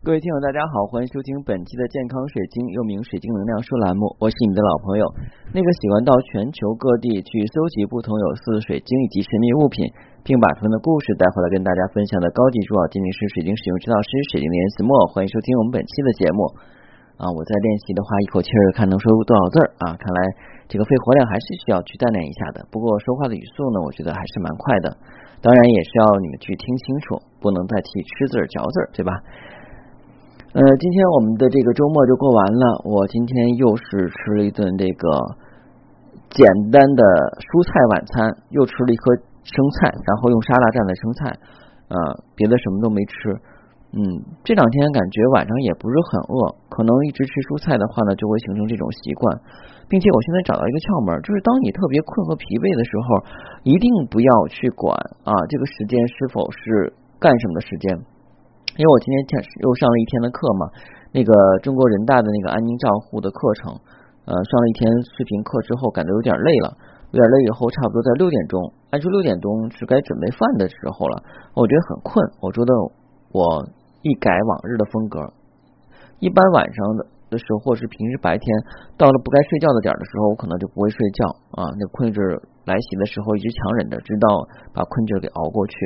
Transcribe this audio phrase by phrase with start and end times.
[0.00, 4.08] 各位听友，大家好，欢迎收听本期的健康水晶，又名水晶能量书栏目。
[4.16, 5.04] 我是你的老朋友，
[5.52, 9.84] 那个喜欢到全球各地去搜集不同有色的水晶以及神秘物品，
[10.24, 14.88] 并把他们的故事带回来跟大家分享的高级珠宝鉴定师、水晶使用指导师水晶的颜子墨。
[15.12, 16.48] 欢迎收听我们本期的节目。
[17.20, 20.00] 啊，我在练习的话，一口气儿看能说出多少字儿啊？
[20.00, 20.20] 看来
[20.64, 22.64] 这个肺活量还是需要去锻炼一下的。
[22.72, 24.96] 不过说话的语速呢，我觉得还是蛮快的。
[25.44, 29.12] 当然也是要你们去听清楚，不能代替吃字儿嚼字儿，对吧？
[30.50, 32.82] 呃，今天我们的这个周末就过完了。
[32.82, 35.06] 我今天又是吃了一顿这个
[36.34, 36.42] 简
[36.74, 37.02] 单的
[37.38, 39.14] 蔬菜晚餐，又吃了一颗
[39.46, 41.30] 生菜，然后用沙拉蘸的生菜，
[41.86, 41.94] 呃，
[42.34, 43.30] 别的什么都没吃。
[43.94, 44.02] 嗯，
[44.42, 46.34] 这两天感觉晚上也不是很饿，
[46.66, 49.22] 可能一直吃蔬菜的话呢，就会形成这种习惯，
[49.86, 53.06] 并且我现在找到一个窍门，就是当你特别困和疲惫的时候，
[53.62, 56.90] 一定不要去管啊这个时间是否是
[57.22, 57.86] 干什么的时间。
[58.80, 59.20] 因为我今天
[59.60, 60.64] 又上了一天的课嘛，
[61.12, 61.28] 那个
[61.60, 63.76] 中国人大的那个安宁照护的课程，
[64.24, 66.72] 呃，上了一天视频课之后，感觉有点累了，
[67.12, 71.20] 有点累以后，差不多在六点钟，按说六点钟是该准备饭的时候了，
[71.52, 72.72] 我觉得很困，我觉得
[73.36, 73.68] 我
[74.00, 75.28] 一改往日的风格，
[76.16, 78.48] 一般晚上的的时候，或是平时白天
[78.96, 82.16] 到了不该睡觉的点的时候，我可能就不会睡觉啊，那困劲
[82.64, 85.76] 来袭的时候，一直强忍着，直到把困劲给熬过去。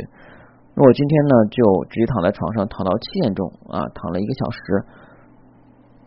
[0.76, 4.58] 那我今天呢，就直接躺在床上，躺到七点钟啊，躺了一个小时，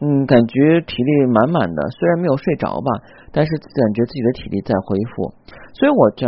[0.04, 1.80] 嗯，感觉体力满满的。
[1.96, 2.90] 虽然没有睡着吧，
[3.32, 5.32] 但是感觉自己的体力在恢复。
[5.72, 6.28] 所以我想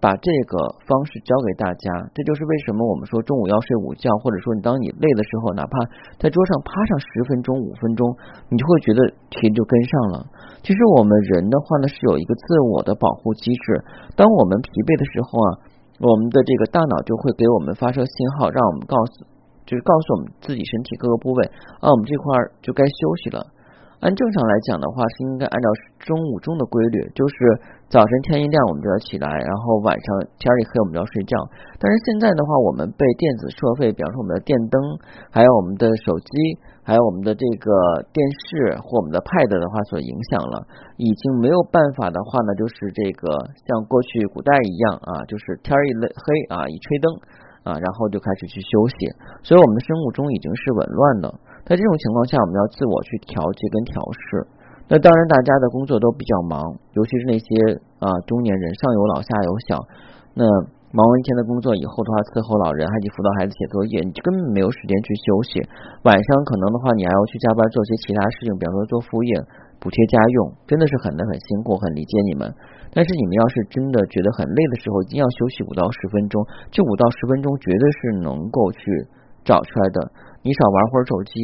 [0.00, 0.56] 把这个
[0.88, 2.08] 方式教给大家。
[2.16, 5.76] 这就是为什么我们说中午要睡午觉，或者说你当你累的时候，哪怕
[6.16, 8.08] 在桌上趴上十分钟、五分钟，
[8.48, 10.24] 你就会觉得体力就跟上了。
[10.64, 13.84] 其实我们人的话呢，是有一个自我的保护机制。
[14.16, 15.73] 当我们疲惫的时候啊。
[16.04, 19.24] 我们的这个大脑就会给我们发射信号，让我们告诉，
[19.64, 21.40] 就是告诉我们自己身体各个部位，
[21.80, 23.40] 啊，我们这块就该休息了。
[24.04, 25.66] 按正常来讲的话，是应该按照
[26.04, 27.34] 中午中的规律，就是
[27.88, 30.06] 早晨天一亮我们就要起来，然后晚上
[30.36, 31.40] 天一黑我们就要睡觉。
[31.80, 34.76] 但是现在的话，我们被电子设备，比方说我们的电灯，
[35.32, 36.28] 还有我们的手机，
[36.84, 37.72] 还有我们的这个
[38.12, 40.68] 电视或我们的 Pad 的话所影响了，
[41.00, 43.32] 已经没有办法的话呢，就是这个
[43.64, 47.06] 像过去古代一样啊，就是天一黑啊，一吹灯
[47.64, 49.08] 啊，然后就开始去休息，
[49.40, 51.26] 所以我们的生物钟已经是紊乱的。
[51.64, 54.44] 在这种情况下，我们要自我去调节跟调试。
[54.84, 56.60] 那当然，大家的工作都比较忙，
[56.92, 57.48] 尤其是那些
[58.04, 59.80] 啊中年人，上有老下有小。
[60.36, 60.44] 那
[60.94, 65.58] 忙完一天的工作以后的话，伺候老人，还得辅导孩子写作业，你根本没有时间去休息。
[66.06, 69.34] 晚上可能的话，你还要去加班做些其他事情，比方说做副业、
[69.82, 72.46] 补贴家用，真的是很累、很辛苦，很理解你们。
[72.94, 76.38] 但是你们要是真的觉得很累的时候，一定要休息五到十分钟，
[76.70, 78.78] 这五到十分钟绝对是能够去
[79.42, 79.98] 找出来的。
[80.46, 81.34] 你少玩会儿手机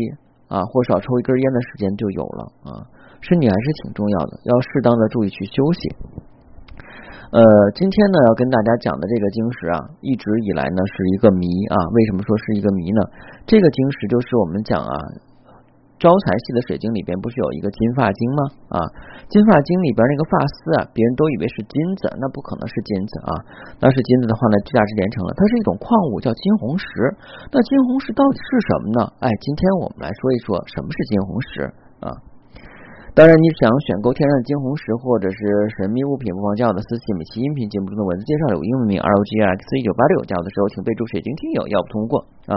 [0.46, 2.70] 啊，或少抽一根烟的时间就有了啊，
[3.18, 5.82] 身体还是挺重要的，要适当的注意去休息。
[7.32, 7.42] 呃，
[7.74, 13.00] 今天呢要跟大家讲的这个晶石啊，一直以来呢是一个谜啊，为什么说是一个谜呢？
[13.46, 14.94] 这个晶石就是我们讲啊。
[16.00, 18.40] 招财系的水晶里边不是有一个金发晶吗？
[18.72, 18.80] 啊，
[19.28, 23.30] 金发晶里边那个发丝啊，别人都以为是金子，那不可能是金子啊。
[23.84, 25.36] 那是金子的话呢，价值连城了。
[25.36, 26.88] 它是一种矿物，叫金红石。
[27.52, 29.12] 那金红石到底是什么呢？
[29.20, 31.68] 哎，今天我们来说一说什么是金红石
[32.00, 32.08] 啊。
[33.12, 35.36] 当然，你想选购天然的金红石或者是
[35.76, 37.16] 神秘物品，不妨加我的私信。
[37.18, 42.54] 每期音频节目中的文字介绍有英文名 R O G X 一九八六，加我的时候请备注水晶听友，要不通过啊。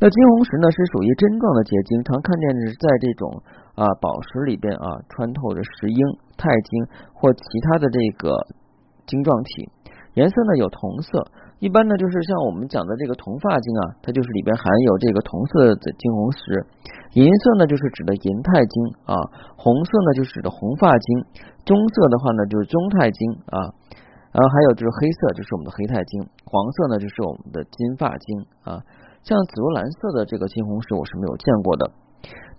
[0.00, 3.28] 那金红石呢，是属于针状的结晶，常看见是在这种
[3.76, 6.00] 啊宝石里边啊穿透着石英、
[6.40, 8.32] 钛晶或其他的这个
[9.04, 9.68] 晶状体，
[10.20, 11.24] 颜色呢有铜色，
[11.64, 16.38] 一般呢就是像我们讲的这个铜发晶啊，它就是里边含有这个铜色的金红石，
[17.16, 18.74] 银色呢就是指的银钛晶
[19.08, 19.16] 啊，
[19.56, 21.08] 红色呢就是指的红发晶，
[21.64, 23.72] 棕色的话呢就是棕钛晶啊，
[24.36, 28.84] 然后还有就是黑色就是我们的黑钛晶，黄色呢就是我们的金发晶啊。
[29.24, 31.90] 像紫罗兰色的这个金红石我是没有见过的。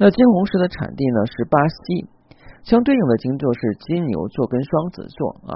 [0.02, 2.10] 那金红石的产地呢是巴西，
[2.66, 5.54] 相对应的星座是金牛座跟双子座啊。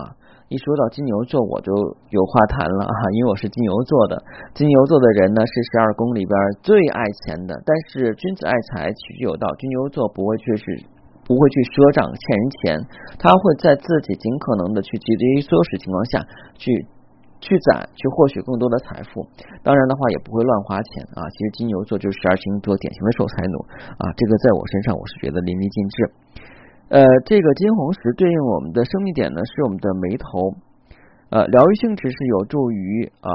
[0.50, 1.74] 一说到金牛座，我就
[2.10, 4.22] 有话谈了啊，因为我是金牛座的。
[4.54, 9.48] 金牛座的人呢是十二宫里边最爱钱的，但是君子爱财，取之有道。
[9.58, 10.64] 金牛座不会去是
[11.26, 12.78] 不会去赊账欠人钱，
[13.18, 16.22] 他会在自己尽可能的去节约缩使情况下
[16.56, 16.86] 去。
[17.42, 19.22] 去攒，去获取更多的财富。
[19.62, 21.22] 当然的话，也不会乱花钱啊。
[21.30, 23.58] 其实金牛座就是十二星座典型的守财奴
[24.02, 24.10] 啊。
[24.18, 25.98] 这个在我身上，我是觉得淋漓尽致。
[26.88, 30.54] 呃，这个金红石对应我们的生命点呢，是我们的眉头。
[31.32, 33.30] 呃，疗愈性质是有助于啊，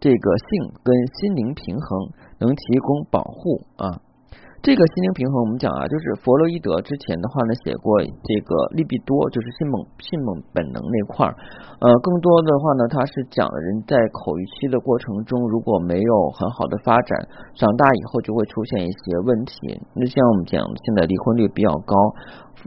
[0.00, 2.10] 这个性跟心灵平衡，
[2.40, 4.02] 能提供保护啊。
[4.60, 11.36] 这个心灵平衡，我们讲啊，就是弗洛伊德之前的话呢，写过这个利比多，就是性猛性猛本能那块儿。
[11.78, 19.54] 呃，更多的话呢，他是讲人在口欲期的过程中，如果没有很好的发展，长大以后就会出现一些问题。
[19.94, 21.94] 那像我们讲，现在离婚率比较高。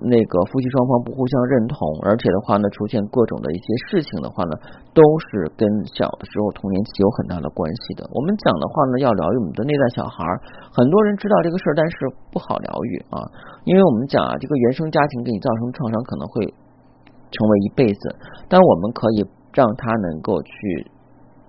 [0.03, 4.53] 那个夫妻双方不互相认同，而且的话呢，出现各种的一些事情的话呢，
[4.93, 8.05] 都是跟小的时候童年期有很大的关系的。
[8.13, 10.21] 我们讲的话呢，要疗愈我们的内在小孩，
[10.69, 11.95] 很多人知道这个事儿，但是
[12.29, 13.17] 不好疗愈啊，
[13.65, 16.45] 因为我们讲啊，这个原生家庭给你造成创伤，可能会
[17.31, 18.15] 成为一辈子，
[18.47, 20.91] 但我们可以让他能够去。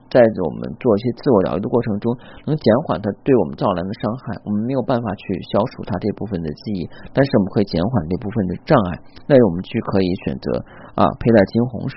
[0.09, 2.09] 在我们做一些自我疗愈的过程中，
[2.49, 4.41] 能减缓它对我们造来的伤害。
[4.45, 8.91] 我们没有办法去消除它这部分的记忆，但是我们可以减缓这部分的障碍。
[9.29, 10.65] 那我们去可以选择
[10.97, 11.97] 啊，佩戴金红石。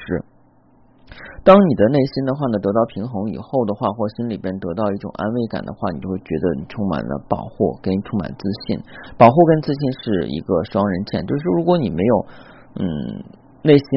[1.44, 8.76] 当你的内心的话呢得到平衡以后的话，或心里边得到一种安慰感的话，你就会觉得你充满了保护跟充满自信。
[9.18, 12.16] 保护跟自信是一个双刃剑，就是如果你没有
[12.76, 12.86] 嗯
[13.64, 13.88] 内心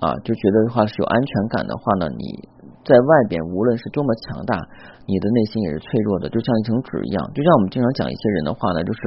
[0.00, 2.48] 啊就觉得的话是有安全感的话呢，你。
[2.88, 4.56] 在外边，无论是多么强大，
[5.04, 7.20] 你的内心也是脆弱的，就像一层纸一样。
[7.36, 9.00] 就像我们经常讲一些人的话呢，就是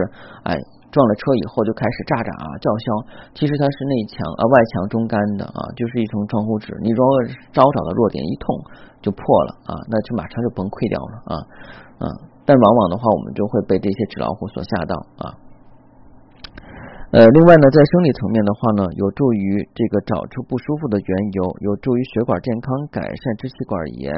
[0.46, 0.54] 哎
[0.94, 2.86] 撞了车以后就开始咋咋啊叫嚣，
[3.34, 6.78] 其实它是内强啊外强中干的啊，就是一层窗户纸。
[6.86, 7.10] 你如果
[7.50, 8.46] 招找的弱点一痛
[9.02, 9.20] 就破
[9.50, 11.34] 了啊，那就马上就崩溃掉了啊
[12.06, 12.06] 啊！
[12.46, 15.26] 但往往的话，我们就会被这些纸老虎所吓到啊。
[17.12, 24.16] 呃，另外呢，在生理层面的话呢，有助于这个找出不舒服的缘由，有助于血管健康，改善支气管炎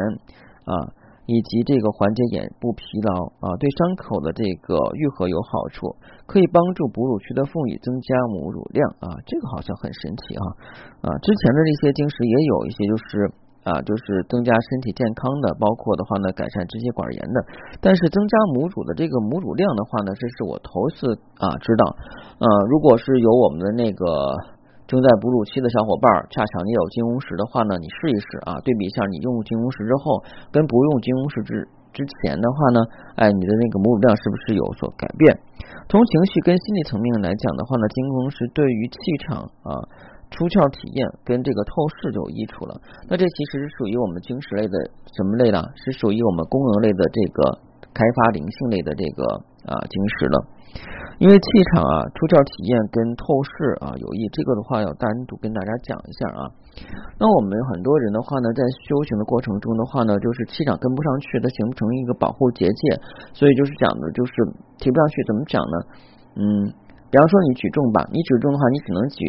[0.70, 0.94] 啊，
[1.26, 5.98] 以及这个缓解眼部疲劳啊，对伤口的这个愈合有好处，
[6.28, 10.46] 可以帮助哺乳区的妇女增加母乳量啊，这个好像很神奇啊
[11.02, 13.34] 啊，之前的这些晶石也有一些就是。
[13.64, 17.38] 啊，就是增加身体健康的，包括的话呢，改善支气管炎的。
[17.80, 21.84] 但是增加母乳的这个母乳量的话呢，这是我头一次啊知道。
[22.44, 24.36] 呃，如果是有我们的那个
[24.84, 30.20] 正在哺乳期的小伙伴，恰巧你有金红石的话呢，你试一试啊，对比一下你用金红石之后
[30.52, 31.64] 跟不用金红石之
[31.96, 32.80] 之前的话呢，
[33.16, 35.40] 哎，你的那个母乳量是不是有所改变？
[35.88, 39.72] 从情绪跟心理层面来讲的话呢，金红石对于气场啊。
[40.34, 42.74] 出窍体验跟这个透视就有益处了。
[43.06, 44.74] 那这其实是属于我们晶石类的
[45.14, 45.62] 什么类的？
[45.78, 47.38] 是属于我们功能类的这个
[47.94, 49.22] 开发灵性类的这个
[49.70, 50.36] 啊晶石了。
[51.22, 53.54] 因为气场啊出窍体验跟透视
[53.86, 56.50] 啊有益，这个的话要单独跟大家讲一下啊。
[57.22, 62.98] 那我们很多人的话呢，在修行的过程中的话呢，就是气场跟不上去，它形不成一个保护结界，
[63.38, 64.34] 所以就是讲的就是
[64.82, 65.22] 提不上去。
[65.30, 65.78] 怎么讲呢？
[66.42, 66.74] 嗯。
[67.14, 69.22] 比方说你举重吧，你举重的话，你只能举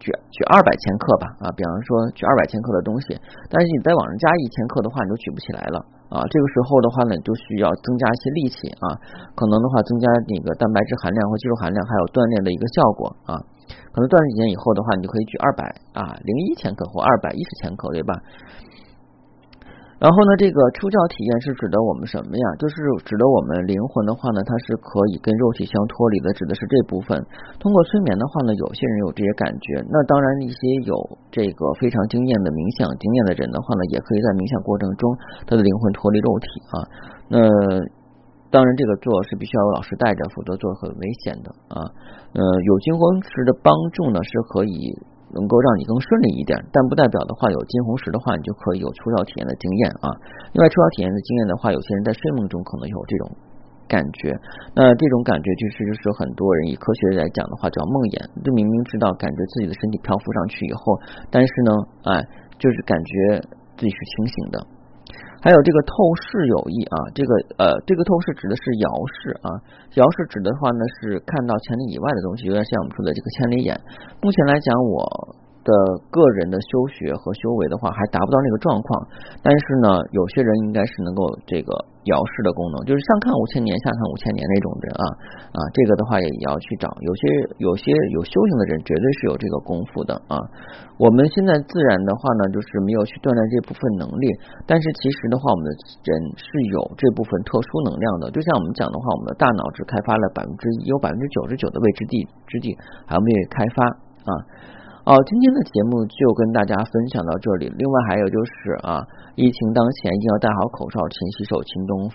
[0.00, 1.52] 举举二百千克吧啊。
[1.52, 3.14] 比方说举二百千克的东西，
[3.52, 6.24] 但是你再往上加一千克的话，你就举不起来了啊。
[6.26, 8.98] 这个时候的话呢，你就需要增加一些力气啊，
[9.36, 13.36] 可能的话增加那个蛋白质含量或肌肉含量，还有锻炼的一个效果啊。
[13.92, 15.62] 可能锻炼几年以后的话，你就可以举二百
[15.94, 18.16] 啊零一千克或二百一十千克，对吧？
[20.00, 22.46] 然后呢，这个出窍体验是指的我们什么呀？
[22.56, 27.20] 就是指的我们灵魂的话呢，它是可以跟肉体相脱离的，指的是这部分。
[27.60, 29.84] 通过催眠的话呢，有些人有这些感觉。
[29.92, 30.56] 那当然，一些
[30.88, 30.96] 有
[31.28, 35.04] 这个非常经验的冥想经验的人的话呢，也可以在冥想过程中，
[35.44, 36.74] 他的灵魂脱离肉体啊。
[37.28, 37.36] 那
[38.48, 41.76] 当然，这个做是必须要有老师带着，否则做很危险的啊。
[42.32, 44.96] 呃，有金光师的帮助呢，是可以。
[45.34, 50.10] 能够让你更顺利一点，但不代表的话有金红石的话，你就可以有出窍体验的经验啊。
[50.52, 53.24] 另外，出窍体验的经验的话，有些人在睡梦中可能有这种
[53.86, 54.34] 感觉。
[54.74, 60.82] 那这种感觉就是就是很多人以科学来讲的话叫梦魇，就明明知道感觉自己的身体漂浮上去以后，
[61.30, 61.70] 但是呢，
[62.10, 62.12] 哎，
[62.58, 63.42] 就是感觉
[63.78, 64.56] 自己是清醒的。
[65.40, 69.48] 还有这个透视有益啊，这个呃，这个透视指的是遥视啊，
[69.96, 73.72] 遥视指的话呢是看到千里以外的东西，有点像我们说的这个千里眼。
[74.20, 75.36] 目前来讲，我。
[75.62, 75.76] 的
[76.10, 79.06] 个人的修学和修为的话，还达不到那个状况。
[79.44, 81.70] 但是呢，有些人应该是能够这个
[82.08, 85.04] 遥视的功能，就是上看五千年，下看五千年那种人啊
[85.52, 86.88] 啊，这个的话也要去找。
[87.04, 87.20] 有些
[87.60, 90.40] 有些有修行的人，绝对是有这个功夫的啊。
[90.96, 94.26] 我们现在自然的话呢，就是没有去锻炼这部分能力，
[94.64, 95.70] 但是其实的话，我们的
[96.08, 98.32] 人是有这部分特殊能量的。
[98.32, 102.72] 就像我们讲的话，我们的大脑只开发了百分之一，有百分之九十九的未知地之地
[103.04, 103.84] 还没有开发
[104.24, 104.32] 啊。
[105.10, 107.66] 好，今天的节目就跟大家分享到这里。
[107.66, 109.02] 另外还有就是啊，
[109.34, 112.06] 疫情当前一定要戴好口罩，勤洗手，勤通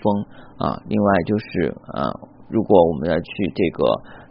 [0.56, 0.80] 啊。
[0.88, 2.08] 另外就是啊，
[2.48, 3.84] 如果我们要去这个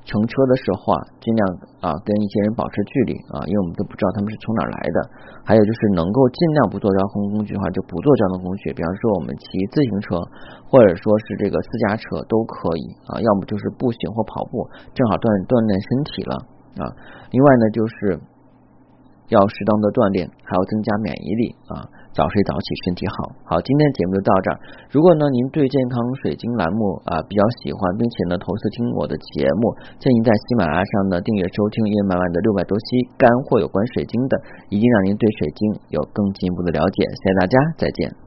[0.10, 1.42] 乘车的时候啊，尽量
[1.78, 4.98] 啊跟一些人保持距离啊，因为我们都不知道他们是从哪儿来的。
[5.46, 8.74] 还有就是能够尽量不坐交通工具的话，就不坐交通工具。
[8.74, 10.18] 比方说我们骑自行车，
[10.66, 14.66] 或者说是这个私家车都可以啊，要么就是步行或跑步，
[14.98, 16.34] 正好锻锻炼身体了
[16.82, 16.90] 啊。
[17.30, 18.18] 另外呢，就是
[19.34, 21.86] 要适当的锻炼，还要增加免疫力啊。
[22.16, 23.36] 早睡早起，身体好。
[23.44, 24.56] 好，今天的节目就到这儿。
[24.88, 34.40] 如果呢，您对健康水晶栏目啊比较喜欢，并且呢，头次听我的节目，建议在喜马拉雅上呢订阅收听，因为满满的六百多期干货有关水晶的，
[34.72, 35.60] 一定让您对水晶
[35.92, 37.04] 有更进一步的了解。
[37.04, 38.25] 谢谢大家，再见。